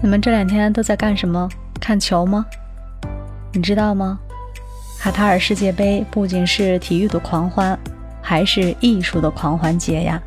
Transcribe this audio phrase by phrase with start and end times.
[0.00, 1.48] 你们这两天都在干什么？
[1.80, 2.46] 看球吗？
[3.52, 4.20] 你知道吗？
[4.96, 7.76] 卡塔尔世界杯不仅是体育的狂欢，
[8.22, 10.22] 还是艺术的狂欢节呀！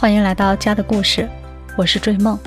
[0.00, 1.28] 欢迎来到家的故事，
[1.76, 2.38] 我是追梦。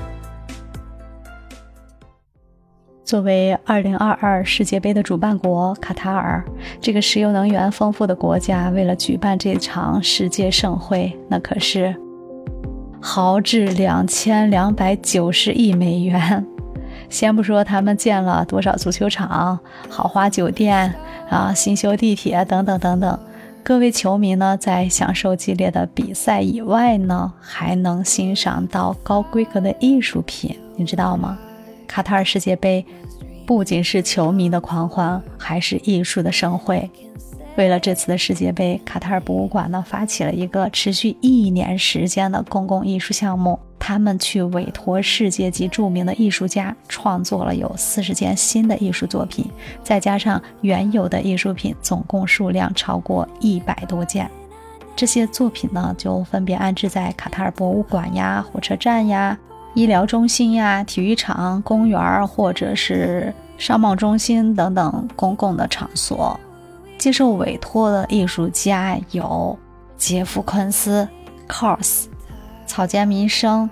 [3.06, 6.44] 作为2022世界杯的主办国，卡塔尔
[6.82, 11.96] 这个石油能源丰富的国家，为了举办这场世界盛会，那可是。
[13.06, 16.48] 豪掷两千两百九十亿美元，
[17.10, 20.96] 先不说他们建了多少足球场、豪华酒店
[21.30, 23.20] 啊、新修地铁等等等等，
[23.62, 31.38] 各位球迷呢，在享受激烈的比赛以外呢，还能欣赏到高规格的艺术品，你知道吗？
[31.86, 32.86] 卡塔尔世界杯
[33.46, 36.90] 不仅是球迷的狂欢，还是艺术的盛会。
[37.56, 43.60] 为了这次的世界杯，卡塔尔博物馆呢发起了一个持续一年时间的公共艺术项目。
[43.78, 49.46] 他们去委托世界级著名的艺术家创作了有四十件新的艺术作品，
[49.84, 54.28] 再加上原有的艺术品，总共数量超过一百多件。
[54.96, 59.38] 这些作品呢，就分别安置在卡塔尔博物馆呀、火车站呀、
[59.76, 66.40] 医疗中心呀、体育场、公园或者是商贸中心等等公共的场所。
[67.04, 69.60] 接受委托的艺术家有
[69.98, 71.06] 杰夫·昆斯、
[71.50, 72.08] c o r s
[72.66, 73.70] 草间弥生、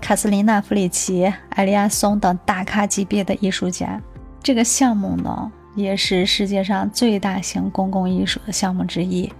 [0.00, 4.00] 卡斯琳娜·弗里奇、艾利亚松等大咖级别的艺术家。
[4.42, 9.30] 这个项目呢，也是世界上最大型公共艺术的项目之一。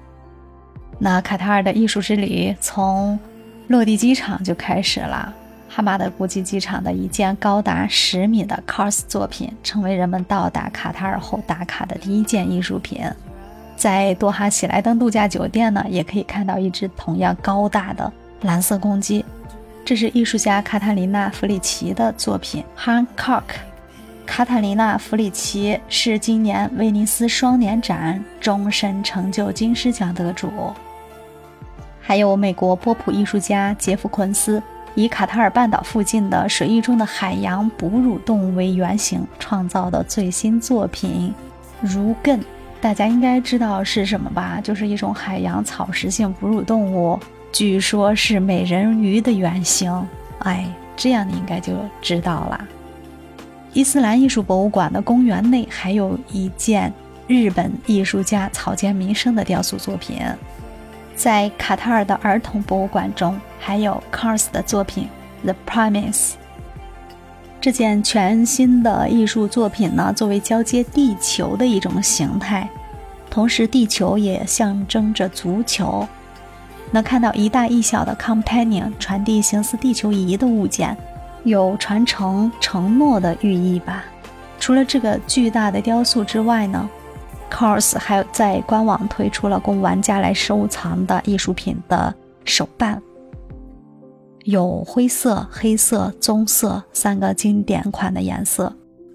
[0.98, 3.18] 那卡塔尔的艺术之旅从
[3.68, 5.34] 落地机场就开始了。
[5.74, 13.00] 哈马德国际机场的一件高达十米的 Cars 作品，成为人们到达卡塔尔后打卡的第一件艺术品。
[13.74, 19.24] 在多哈喜来登度假酒店呢，也可以看到一只同样高大的蓝色公鸡，
[19.82, 23.42] 这是艺术家卡塔琳娜·弗里奇的作品 Hancock。
[24.26, 30.50] 卡塔琳娜·弗里奇是今年威尼斯双年展终身成就金狮奖得主。
[31.98, 34.62] 还有美国波普艺术家杰夫·昆斯。
[34.94, 41.32] 以卡塔尔半岛附近的水域中的海洋哺乳动物为原型创造的最新作品——
[41.80, 42.38] 如艮，
[42.80, 44.60] 大家应该知道是什么吧？
[44.62, 47.18] 就是一种海洋草食性哺乳动物，
[47.50, 49.90] 据说是美人鱼的原型。
[50.40, 52.68] 哎，这样你应该就知道了。
[53.72, 56.92] 伊斯兰艺术博物馆的公园内还有一件
[57.26, 60.20] 日本艺术家草间弥生的雕塑作品。
[61.14, 65.08] 在卡塔尔的儿童博物馆中，还有 Cars 的作品
[65.44, 66.12] 《The Promise》。
[67.60, 72.68] 这件全新的艺术作品呢，作为交接地球的一种形态，
[73.30, 76.06] 同时地球也象征着足球。
[76.90, 80.96] 能看到一大一小的 Companion 传递形似地球仪的物件，
[81.44, 84.04] 有传承承诺的寓意吧。
[84.58, 86.90] 除了这个巨大的雕塑之外呢
[87.52, 92.12] Course 还有在官网推出了供玩家来收藏的艺术品的
[92.46, 93.00] 手办，
[94.44, 98.74] 有灰色、黑色、棕色三个经典款的颜色。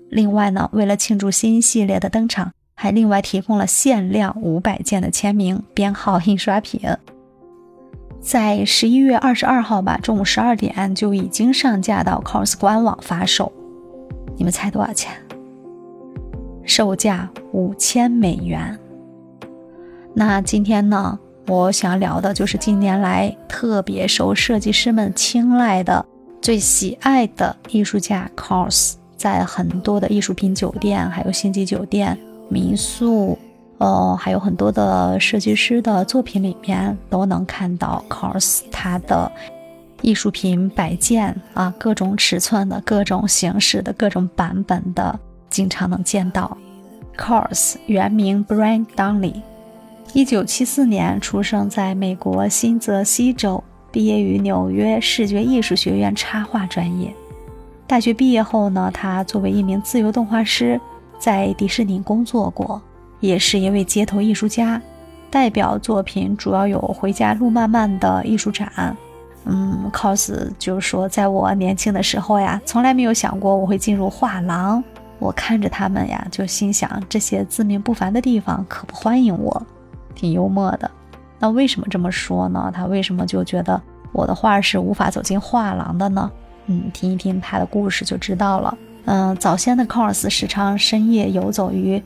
[0.09, 6.79] 另外呢，为了庆祝新系列的登场，还另外提供了限量五百件的签名编号印刷品。
[8.21, 13.51] 在十一月二十二号吧，中午十二点就已经上架到 Cars 官网发售。
[14.37, 15.11] 你们猜多少钱？
[16.67, 18.77] 售价五千美元。
[20.13, 21.17] 那今天呢，
[21.47, 26.05] 我想聊的就是近年来特别受设计师们青睐的、
[26.41, 32.17] 最喜爱的艺术家 c o s 在很多的艺术品酒店、还有星级酒店、
[32.49, 33.37] 民宿，
[33.77, 39.31] 哦，还有很多的设计师的作品里面都能看到 c o s 他的
[40.01, 45.17] 艺术品摆件啊，各种尺寸的、各种形式的、各种版本的。
[45.57, 46.55] 经常能见到。
[47.17, 49.41] c o r s 原名 Brian d o n l e y
[50.13, 57.11] 一九七四年出生在美国新泽西州，毕业于纽约视觉艺术学院插画专业。
[57.87, 60.79] 大学毕业后呢，他作为一名自由动画师，
[61.17, 62.79] 在迪士尼工作过，
[63.19, 64.79] 也是一位街头艺术家。
[65.31, 68.95] 代表作品主要有《回家路漫漫》的艺术展。
[69.45, 74.83] 嗯，cos 就是说，在我年轻的时候呀，从来没有想过我会进入画廊。
[75.19, 79.65] 我看着他们呀，就心想这些自命不凡的地方可不欢迎我，
[80.13, 80.89] 挺幽默的。
[81.39, 82.71] 那为什么这么说呢？
[82.73, 83.81] 他为什么就觉得
[84.11, 86.31] 我的画是无法走进画廊的呢？
[86.67, 88.77] 嗯，听一听他的故事就知道了。
[89.05, 92.01] 嗯，早先的 cos 时常深夜游走于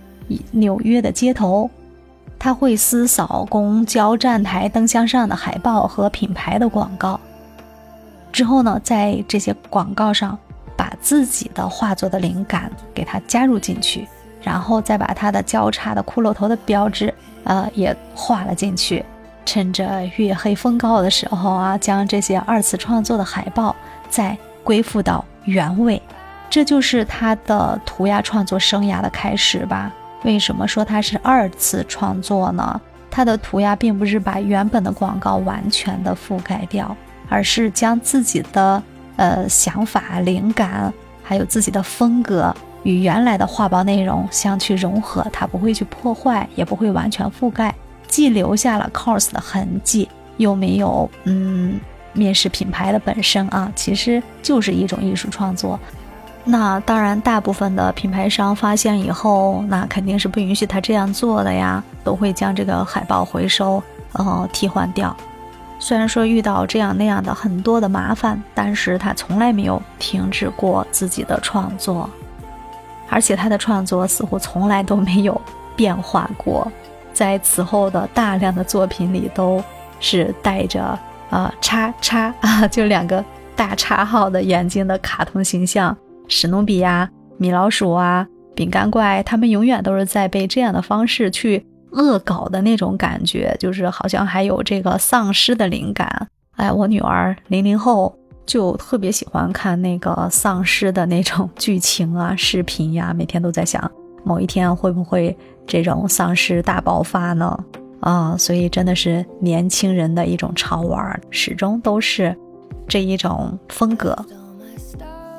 [0.52, 1.70] 纽约的街头，
[2.38, 7.20] 他会撕扫公交站台灯箱上的海报和品牌的广告。
[8.32, 10.38] 之后呢，在这些广告上
[10.82, 14.08] 把自己的画作的灵感给它加入进去，
[14.42, 17.14] 然后再把它的交叉的骷髅头的标志，
[17.44, 19.06] 呃，也画了进去。
[19.46, 23.76] 趁着月黑风高的时候啊，将这些二次创作的海报
[24.10, 26.02] 再归附到原位，
[26.50, 29.94] 这就是他的涂鸦创作生涯的开始吧。
[30.24, 32.82] 为什么说它是二次创作呢？
[33.12, 36.98] 他的涂鸦并不是把原本的广告完全的覆盖掉，
[37.30, 38.82] 而是将自己的
[39.22, 40.92] 呃想法、灵感，
[41.22, 42.52] 还有自己的风格
[42.82, 47.74] 与原来的画报内容相去融合，它不会去破坏，也不会完全覆盖，
[48.08, 51.80] 既留下了 course 的痕迹，又没有嗯
[52.16, 55.80] 蔑视品牌的本身啊，其实就是一种艺术创作。
[56.44, 63.84] 那当然，大部分的品牌商发现以后，那肯定是不允许他这样做的呀，都会将这个海报回收，
[64.14, 65.16] 呃，替换掉。
[65.84, 72.08] 虽然说遇到这样那样的很多的麻烦，但是他从来没有停止过自己的创作，
[73.10, 75.42] 而且他的创作似乎从来都没有
[75.76, 76.72] 变化过，
[77.12, 79.62] 在此后的大量的作品里都
[80.00, 80.98] 是带着
[81.32, 83.26] 啊叉叉啊， 就两个
[83.56, 85.98] 大叉号的眼睛的卡通形象。
[86.28, 96.28] 史努比呀，米老鼠啊，饼干怪，他们永远都是在被这样的方式去恶搞的那种感觉，就是好像还有这个丧尸的灵感。
[96.56, 98.14] 哎，我女儿零零后
[98.46, 103.90] 就特别喜欢看那个丧尸的那种 剧情啊、视频呀，每天都在想
[104.24, 105.36] 某一天会不会
[105.66, 107.58] 这种丧尸大爆发呢？
[108.02, 112.36] 啊，所以真的是年轻人的一种潮玩，始终都是
[112.88, 114.16] 这一种风格。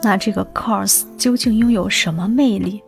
[0.02, 2.82] 那这个 course 究竟拥有什么魅力，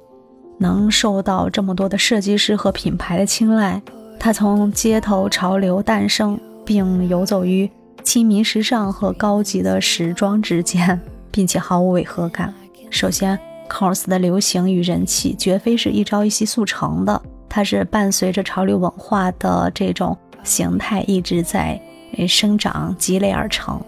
[0.59, 3.81] 能受到这么多的设计师和品牌的青睐？
[4.19, 7.71] 它从街头潮流诞生，并游走于
[8.03, 12.53] 亲民时尚和高级的时装之间， 并且毫无违和感。
[12.91, 21.81] 首先，cos 的流行与人气绝非是一朝一夕速成的，它是伴随着潮流文化的这种形态一直在
[22.29, 23.81] 生长积累而成。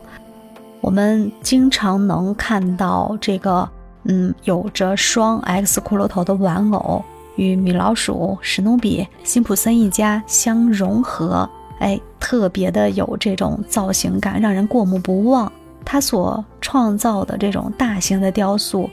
[0.81, 3.69] 我们经常能看到这个，
[4.09, 7.05] 嗯，有着双 X 骷髅头的玩偶
[7.35, 11.49] 与米老鼠、史努比、辛普森一家相融合，
[11.81, 15.51] 哎，特别的有这种造型感，让人过目不忘。
[15.85, 18.89] 他所创造的这种大型的雕塑，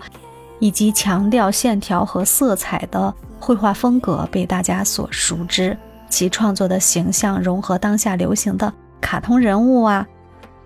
[0.60, 5.78] 以及强调线条和色彩的绘画风格被大家所熟知。
[6.10, 8.72] 其创作的形象融合当下流行的
[9.02, 10.06] 卡通人物啊。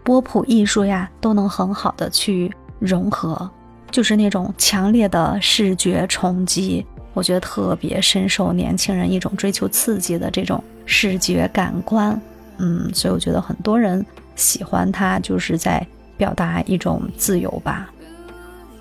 [0.04, 3.50] 波普艺术呀，都能很好的去融合，
[3.92, 12.20] 就是那种强烈的视觉冲击，我觉得特别深受年轻人一种追求刺激的这种视觉感官。
[12.58, 14.06] 嗯，所以我觉得很多人
[14.36, 15.86] 喜欢它，就是在
[16.18, 17.90] 表达一种自由吧。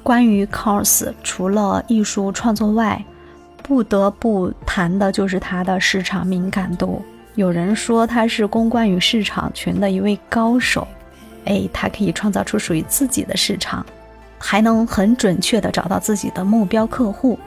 [0.03, 3.05] 关于 cos，除了艺术创作外，
[3.63, 7.03] 不得不谈的就是它的市场敏感度。
[7.35, 10.87] 有人说他是公关与市场群的一位高手。
[11.45, 13.85] 哎，他可以创造出属于自己的市场，
[14.39, 17.39] 还能很准确地找到自己的目标客户。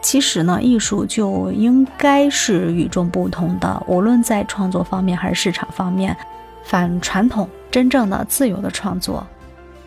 [0.00, 6.16] 其实呢，艺术就应该是与众不同的，无论在创作方面还是市场方面，
[6.64, 9.26] 反传统、真正的自由的创作。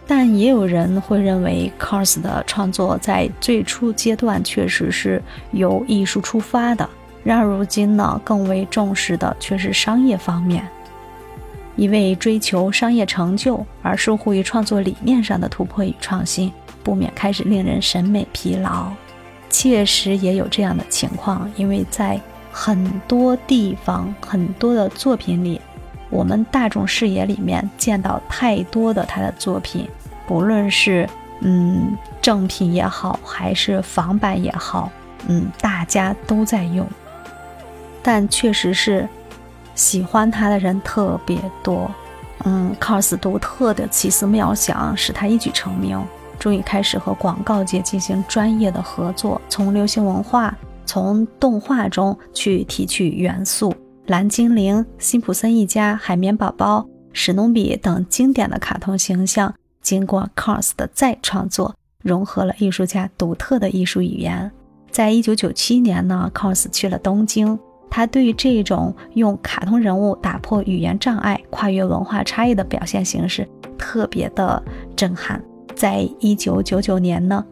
[0.06, 5.22] 但也有人会认为，cos 的创作在最初阶段确实是
[5.52, 6.88] 由艺术出发的，
[7.24, 10.68] 然而如今呢，更为重视的却是商业方面。
[11.82, 18.92] 一味追求商业成就而疏忽于创作理念上的突破与创新，不免开始令人审美疲劳。
[19.50, 22.22] 确实也有这样的情况，因为在
[22.52, 25.60] 很多地方、很多的作品里，
[26.12, 29.90] 我们大众视野里面见到太多的他的作品，
[30.28, 31.10] 不论是
[31.40, 34.92] 嗯正品也好，还是仿版也好，
[35.26, 36.88] 嗯，大家都在用，
[38.04, 39.10] 但确实是。
[39.82, 41.90] 喜欢他的人特别多，
[42.46, 46.00] 嗯，cos 独特的奇思妙想使他一举成名，
[46.38, 53.74] 终于开始和广告界进行专业的合作，从流行文化、从动画中去提取元素，
[54.06, 61.74] 蓝精灵、辛普森一家、海绵宝宝、史努比等经典的卡通形象，经过 cos 的再创作，
[62.04, 64.52] 融合了艺术家独特的艺术语言。
[64.92, 67.58] 在一九九七年呢，cos 去了东京。
[67.92, 74.64] 他对于这种用卡通人物打破语言障碍、跨越文化差异的表现形式特别的
[74.96, 75.40] 震撼。
[75.76, 77.46] 在一九九九年呢，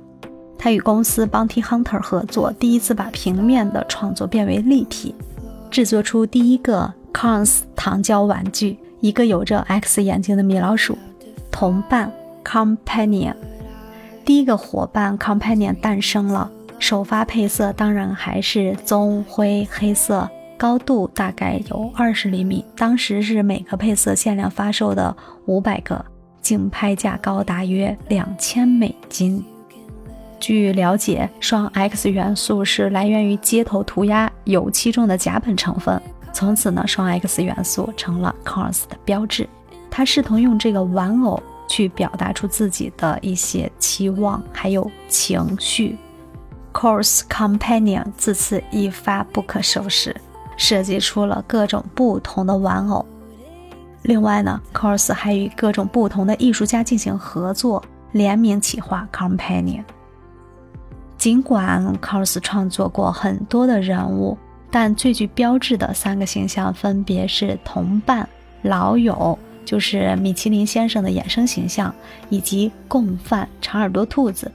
[0.58, 5.14] 他与公司 Bounty Hunter 合作，第一次把平面的创作变为立体，
[5.70, 10.98] 制作出第一个 Cons 糖胶玩具——一个有着 X 眼睛的米老鼠。
[11.52, 12.10] 同伴
[12.46, 13.36] （companion）。
[14.24, 26.04] 第一个伙伴 companion 诞生了，首发配色当然还是棕灰黑色，高度大概有二十厘米，当时是每个配色限量发售的五百个，
[26.42, 29.44] 竞拍价高达约两千美金。
[30.40, 39.48] 据了解，双 X 元素是来源于街头涂鸦油漆中的甲苯成分，从此呢，双 X 元素成了 COS 的标志。
[39.92, 41.42] 他试图用这个玩偶。
[41.72, 45.96] 去表达出自己的一些期望，还有情绪。
[46.80, 50.16] Course Companion 自此一发不可收拾，
[50.56, 53.06] 设计出了各种不同的玩偶。
[54.04, 57.84] 另外呢，Course 还与各种不同的艺术家进行合作，
[58.14, 59.84] 联名企划 Companion。
[61.18, 64.38] 尽管 Course 创作过很多的人物，
[64.72, 68.30] 但最具标志的三个形象分别是同伴、
[68.62, 69.38] 老友。
[69.66, 71.94] 就是米其林先生的衍生形象，
[72.30, 74.52] 以及共犯长耳朵兔子，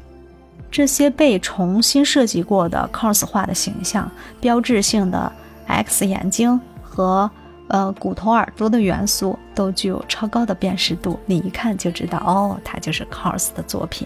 [0.74, 5.30] 这些被重新设计过的 cos 化的形象，标志性的
[5.68, 7.30] X 眼睛和
[7.68, 14.04] 呃骨头耳朵的元素，都具有超高的辨识度，你一看就知道，哦，它就是 cos 的作品。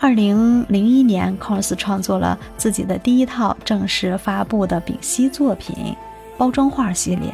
[0.00, 5.94] 二零零一年，cos 创作了自己的第一套正式发布的丙烯作品
[6.36, 7.32] 包装画系列。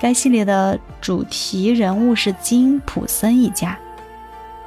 [0.00, 3.78] 该系列的主题人物是金普森一家。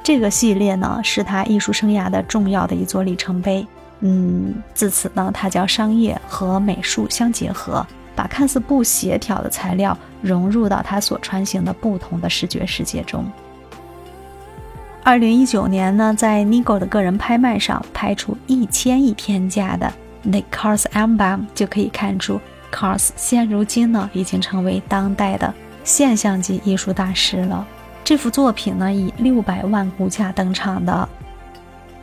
[0.02, 3.66] 这个系列呢，是他艺术生涯的重要的一座里程碑。
[4.00, 13.24] 嗯，自此呢，他将商业和美术相结合，把看似不协调的材料融入到他所穿行的不同的视觉世界中。
[15.02, 22.40] 二零一九年呢，在 Nigo 的个人拍卖上拍出一千亿天价的 The Cars Album，就可以看出。
[22.70, 25.52] Cars 现如今呢，已经成为当代的
[25.82, 27.66] 现象级艺术大师了。
[28.08, 31.06] 这幅作品呢，以六百万估价登场的，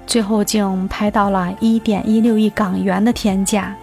[0.05, 3.75] 最后竟拍到了一点一六亿港元的天价。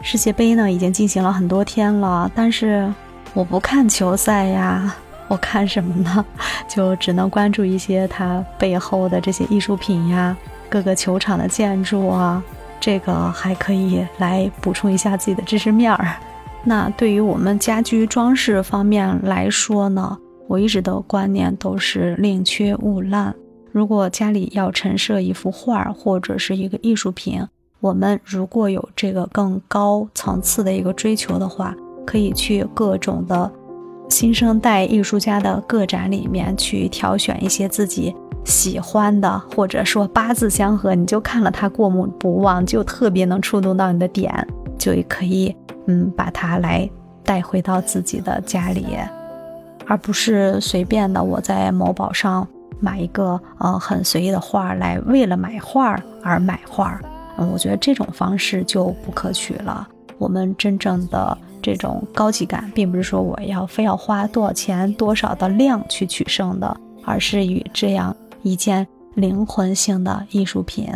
[0.00, 2.90] 世界杯呢，已经进行了很多天了，但是
[3.34, 4.96] 我不看球赛呀，
[5.28, 6.24] 我看什么呢？
[6.66, 10.34] 就只能关注一些它背后的这些艺术品呀，
[10.70, 12.42] 各个球场的建筑啊。
[12.80, 16.14] 这个还可以来补充一下自己的知识面儿。
[16.64, 20.16] 那对于我们家居装饰方面来说呢，
[20.48, 23.32] 我一直的观念都是宁缺毋滥。
[23.70, 27.46] 如果家里要陈设一幅画或者是一个艺术品，
[27.80, 31.76] 我们如果有这个更高层次的一个追求的话，
[32.06, 33.52] 可以去各种的
[34.08, 38.14] 新生代艺术家的个展里面去挑选一些自己。
[38.44, 44.32] 喜欢的，或者说八字相合，你就看了它过目不忘，就特别能触动到你的点，
[44.78, 45.54] 就可以
[45.86, 46.88] 嗯把它来
[47.22, 48.86] 带回到自己的家里，
[49.88, 52.46] 而不是随便的我在某宝上
[52.78, 57.00] 买一个呃很随意的画来为了买画而买画，
[57.38, 59.88] 嗯，我觉得这种方式就不可取了。
[60.18, 68.14] 我们真正的这种高级感，并不是说我要非要花多少钱多少的量去取胜的，而是与这样。
[68.42, 70.88] 一件灵魂性的艺术品，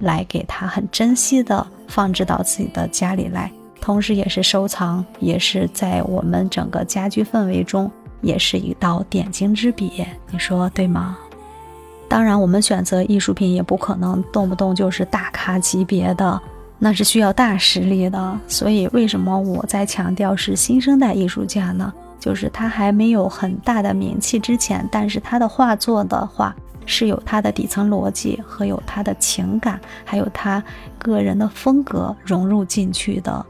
[0.00, 3.50] 来给他很珍惜的放置到自己的家里来，
[3.80, 10.04] 同时也是收藏，也是在我们整个家居氛围中，也是一道点睛之笔。
[10.30, 11.18] 你说对吗？
[12.08, 16.40] 当然，我们选择艺术品也不可能动不动就是大咖级别的，
[16.78, 18.40] 那是需要大实力的。
[18.46, 21.92] 所以，为什么我在强调是新生代艺术家呢？
[22.18, 26.54] 就是他还没有很大的名气之前，但是他的画作的话。
[26.90, 30.64] 是有他的底层逻辑和有他的情感，还有他
[30.98, 33.44] 个人的风格融入进去的。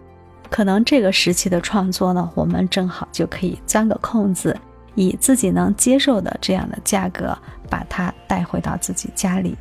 [0.51, 4.59] 可能这个时期的创作呢，我们正好就可以钻个空子，
[4.95, 7.37] 以自己能接受的这样的价格
[7.69, 9.57] 把它带回到自己家里，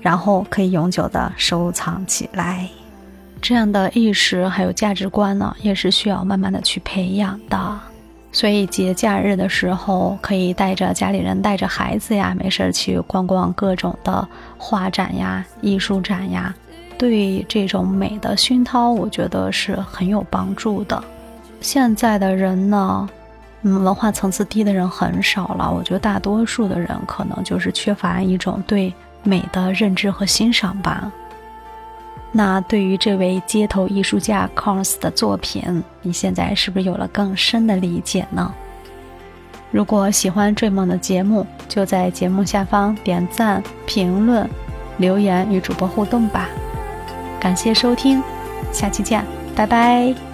[0.00, 2.68] 然后可以永久的收藏起来。
[3.40, 7.80] 这样的意识还有价值观呢，也是需要慢慢的去培养的。
[8.32, 16.54] 所以节假日的时候，可以带着家里人、带着孩子呀，没事儿去逛逛各种的画展呀、艺术展呀，
[17.00, 21.02] 对这种美的熏陶，我觉得是很有帮助的。
[21.62, 23.08] 现在的人呢，
[23.62, 28.92] 嗯，文化层次低的人很少了，我觉得大多数的人可能就是缺乏一种对
[29.22, 31.10] 美的认知和欣赏吧。
[32.32, 38.52] 那对于这位街头艺术家 Cons 的作品，你现在是不是有了更深的理解呢？
[39.70, 44.46] 如果喜欢《追梦》的节目，就在节目下方点赞、评论、
[44.98, 46.46] 留言与主播互动吧。
[47.40, 48.22] 感谢收听，
[48.72, 49.24] 下期见，
[49.56, 50.29] 拜拜。